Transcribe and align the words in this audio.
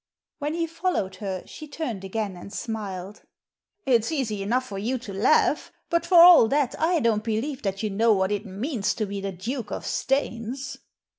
When 0.39 0.55
he 0.55 0.65
followed 0.65 1.17
her 1.17 1.43
she 1.45 1.67
turned 1.67 2.03
again 2.03 2.35
and 2.35 2.51
smiled." 2.51 3.21
It's 3.85 4.11
easy 4.11 4.41
enough 4.41 4.65
for 4.65 4.79
you 4.79 4.97
to 4.97 5.13
laugh, 5.13 5.71
but 5.91 6.07
for 6.07 6.23
all 6.23 6.47
that 6.47 6.73
I 6.81 6.99
don't 6.99 7.23
believe 7.23 7.61
that 7.61 7.83
you 7.83 7.91
know 7.91 8.11
what 8.11 8.31
it 8.31 8.43
means 8.47 8.95
to 8.95 9.05
be 9.05 9.21
the 9.21 9.31
Duke 9.31 9.71
of 9.71 9.85
Staines." 9.85 10.77